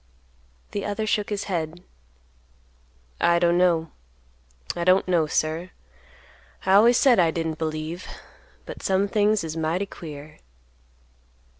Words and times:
The 0.71 0.83
other 0.83 1.05
shook 1.05 1.29
his 1.29 1.43
head; 1.43 1.83
"I 3.19 3.37
don't 3.37 3.55
know—I 3.59 4.83
don't 4.83 5.07
know, 5.07 5.27
sir; 5.27 5.69
I 6.65 6.73
always 6.73 6.97
said 6.97 7.19
I 7.19 7.29
didn't 7.29 7.59
believe, 7.59 8.07
but 8.65 8.81
some 8.81 9.07
things 9.07 9.43
is 9.43 9.55
mighty 9.55 9.85
queer." 9.85 10.39